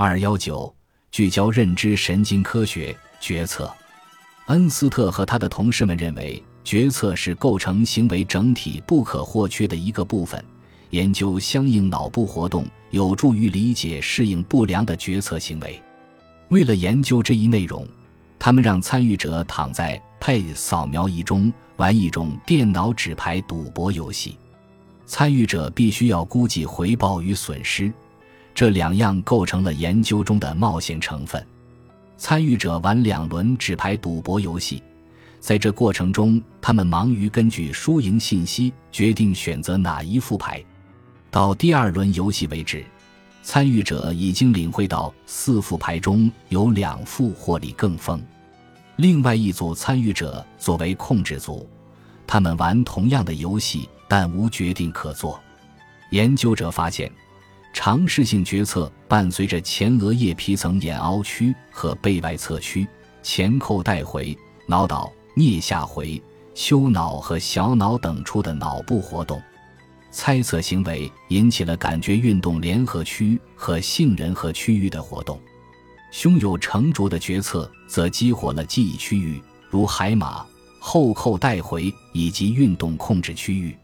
[0.00, 0.72] 二幺九
[1.10, 3.68] 聚焦认知神经科学决策。
[4.46, 10.40] 恩斯特和他的同事们认为，决策是构成行为整体不可或缺的一个部分。
[10.90, 15.82] 研究相应脑部活动，有助于理解适应不良的决策行为。
[16.50, 17.84] 为了研究这一内容，
[18.38, 24.36] 他们让参与者躺在 PACE 扫描仪中玩一种电脑纸牌赌博游戏。
[25.06, 27.92] 参与者必须要估计回报与损失，
[28.58, 31.46] 这两样构成了研究中的冒险成分。
[32.16, 34.82] 参与者玩两轮纸牌赌博游戏，
[35.38, 40.60] 在这过程中，他们忙于根据输赢信息决定选择哪一副牌。
[41.30, 42.84] 到第二轮游戏为止，
[43.44, 48.20] 参与者已经领会到四副牌中有两副获利更丰。
[48.96, 51.64] 另外一组参与者作为控制组，
[52.26, 55.40] 他们玩同样的游戏，但无决定可做。
[56.10, 57.08] 研究者发现。
[57.80, 62.84] 尝试性决策伴随着前额叶皮层眼凹区和背外侧区、
[63.22, 66.20] 前扣带回、脑岛、颞下回、
[66.56, 69.40] 丘脑和小脑等处的脑部活动。
[70.10, 75.40] 猜测行为引起了感觉运动联合区和杏仁核区域的活动。
[76.10, 80.44] 胸有成竹的决策则激活了记忆区域，如海马、
[80.80, 83.78] 后扣带回以及运动控制区域。